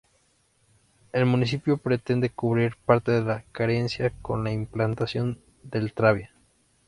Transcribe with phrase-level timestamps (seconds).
[1.13, 6.31] El municipio pretende cubrir parte de esta carencia con la implantación del tranvía.